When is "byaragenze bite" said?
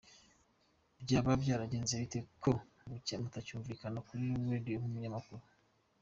1.43-2.19